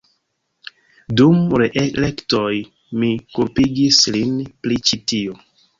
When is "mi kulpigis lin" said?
3.03-4.37